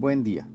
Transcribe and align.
Buen 0.00 0.22
día. 0.22 0.46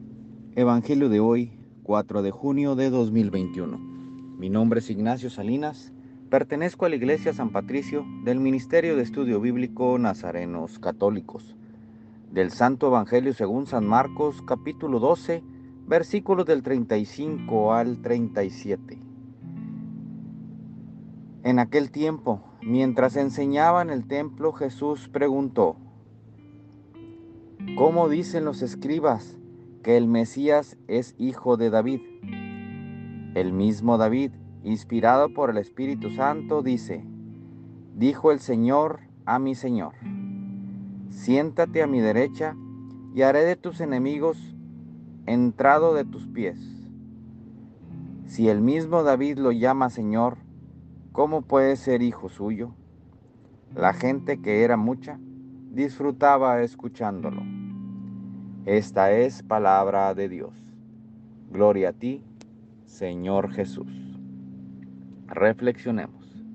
Evangelio 0.55 1.09
de 1.09 1.19
hoy, 1.19 1.51
4 1.83 2.21
de 2.21 2.31
junio 2.31 2.75
de 2.75 2.89
2021. 2.89 3.77
Mi 3.77 4.49
nombre 4.49 4.79
es 4.79 4.89
Ignacio 4.89 5.29
Salinas. 5.29 5.91
Pertenezco 6.29 6.85
a 6.85 6.89
la 6.89 6.95
Iglesia 6.95 7.33
San 7.33 7.51
Patricio 7.51 8.05
del 8.23 8.39
Ministerio 8.39 8.95
de 8.95 9.03
Estudio 9.03 9.41
Bíblico 9.41 9.99
Nazarenos 9.99 10.79
Católicos. 10.79 11.57
Del 12.31 12.51
Santo 12.51 12.87
Evangelio 12.87 13.33
según 13.33 13.67
San 13.67 13.85
Marcos, 13.85 14.41
capítulo 14.43 15.01
12, 15.01 15.43
versículos 15.87 16.45
del 16.45 16.63
35 16.63 17.73
al 17.73 18.01
37. 18.01 18.97
En 21.43 21.59
aquel 21.59 21.91
tiempo, 21.91 22.41
mientras 22.61 23.17
enseñaba 23.17 23.81
en 23.81 23.89
el 23.89 24.07
templo, 24.07 24.53
Jesús 24.53 25.09
preguntó, 25.09 25.75
¿Cómo 27.75 28.07
dicen 28.07 28.45
los 28.45 28.61
escribas 28.61 29.35
que 29.81 29.97
el 29.97 30.07
Mesías 30.07 30.77
es 30.87 31.15
hijo 31.17 31.57
de 31.57 31.71
David? 31.71 32.01
El 33.33 33.51
mismo 33.51 33.97
David, 33.97 34.31
inspirado 34.63 35.33
por 35.33 35.49
el 35.49 35.57
Espíritu 35.57 36.11
Santo, 36.11 36.61
dice, 36.61 37.03
dijo 37.95 38.31
el 38.31 38.39
Señor 38.41 38.99
a 39.25 39.39
mi 39.39 39.55
Señor, 39.55 39.95
siéntate 41.09 41.81
a 41.81 41.87
mi 41.87 41.99
derecha 41.99 42.55
y 43.15 43.23
haré 43.23 43.43
de 43.43 43.55
tus 43.55 43.81
enemigos 43.81 44.55
entrado 45.25 45.95
de 45.95 46.05
tus 46.05 46.27
pies. 46.27 46.59
Si 48.27 48.49
el 48.49 48.61
mismo 48.61 49.01
David 49.01 49.39
lo 49.39 49.51
llama 49.51 49.89
Señor, 49.89 50.37
¿cómo 51.11 51.41
puede 51.41 51.75
ser 51.75 52.03
hijo 52.03 52.29
suyo? 52.29 52.75
La 53.73 53.93
gente 53.93 54.43
que 54.43 54.63
era 54.63 54.77
mucha 54.77 55.17
disfrutaba 55.71 56.61
escuchándolo. 56.61 57.62
Esta 58.65 59.11
es 59.11 59.43
palabra 59.43 60.13
de 60.13 60.29
Dios. 60.29 60.53
Gloria 61.51 61.89
a 61.89 61.91
ti, 61.91 62.23
Señor 62.85 63.51
Jesús. 63.51 63.91
Reflexionemos. 65.27 66.45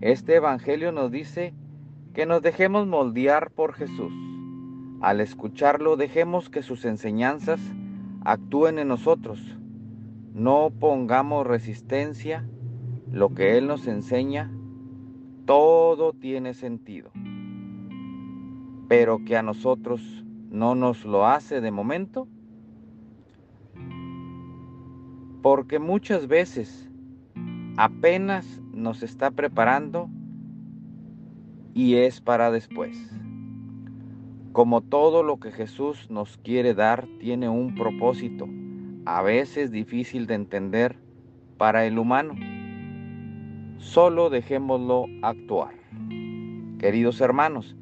Este 0.00 0.34
Evangelio 0.34 0.90
nos 0.90 1.12
dice 1.12 1.54
que 2.14 2.26
nos 2.26 2.42
dejemos 2.42 2.88
moldear 2.88 3.52
por 3.52 3.74
Jesús. 3.74 4.12
Al 5.02 5.20
escucharlo, 5.20 5.96
dejemos 5.96 6.50
que 6.50 6.64
sus 6.64 6.84
enseñanzas 6.84 7.60
actúen 8.24 8.80
en 8.80 8.88
nosotros. 8.88 9.56
No 10.32 10.72
pongamos 10.80 11.46
resistencia. 11.46 12.44
Lo 13.12 13.34
que 13.34 13.56
Él 13.56 13.68
nos 13.68 13.86
enseña, 13.86 14.50
todo 15.46 16.12
tiene 16.12 16.54
sentido. 16.54 17.12
Pero 18.88 19.24
que 19.24 19.36
a 19.36 19.42
nosotros 19.44 20.23
no 20.54 20.76
nos 20.76 21.04
lo 21.04 21.26
hace 21.26 21.60
de 21.60 21.72
momento? 21.72 22.28
Porque 25.42 25.80
muchas 25.80 26.28
veces 26.28 26.88
apenas 27.76 28.62
nos 28.72 29.02
está 29.02 29.32
preparando 29.32 30.08
y 31.74 31.96
es 31.96 32.20
para 32.20 32.52
después. 32.52 32.96
Como 34.52 34.80
todo 34.80 35.24
lo 35.24 35.40
que 35.40 35.50
Jesús 35.50 36.08
nos 36.08 36.38
quiere 36.38 36.72
dar 36.72 37.08
tiene 37.18 37.48
un 37.48 37.74
propósito, 37.74 38.46
a 39.06 39.22
veces 39.22 39.72
difícil 39.72 40.28
de 40.28 40.34
entender 40.34 40.96
para 41.58 41.84
el 41.84 41.98
humano. 41.98 42.36
Solo 43.78 44.30
dejémoslo 44.30 45.06
actuar. 45.22 45.74
Queridos 46.78 47.20
hermanos, 47.20 47.76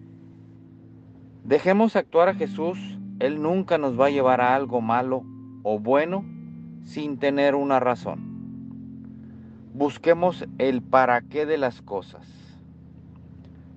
Dejemos 1.44 1.96
actuar 1.96 2.28
a 2.28 2.34
Jesús, 2.34 2.78
Él 3.18 3.42
nunca 3.42 3.76
nos 3.76 3.98
va 3.98 4.06
a 4.06 4.10
llevar 4.10 4.40
a 4.40 4.54
algo 4.54 4.80
malo 4.80 5.24
o 5.64 5.80
bueno 5.80 6.24
sin 6.84 7.18
tener 7.18 7.56
una 7.56 7.80
razón. 7.80 8.20
Busquemos 9.74 10.46
el 10.58 10.82
para 10.82 11.22
qué 11.22 11.44
de 11.44 11.58
las 11.58 11.82
cosas. 11.82 12.28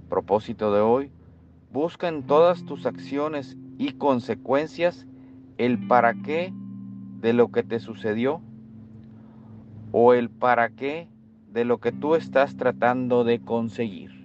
Propósito 0.10 0.72
de 0.74 0.82
hoy, 0.82 1.12
busca 1.72 2.08
en 2.08 2.24
todas 2.24 2.66
tus 2.66 2.86
acciones 2.86 3.58
y 3.80 3.94
consecuencias 3.94 5.08
el 5.58 5.88
para 5.88 6.14
qué 6.22 6.54
de 7.22 7.34
lo 7.34 7.52
que 7.52 7.64
te 7.64 7.80
sucedió 7.80 8.42
o 9.92 10.14
el 10.14 10.30
para 10.30 10.70
qué 10.70 11.08
de 11.52 11.66
lo 11.66 11.80
que 11.80 11.92
tú 11.92 12.16
estás 12.16 12.58
tratando 12.58 13.24
de 13.24 13.40
conseguir. 13.40 14.25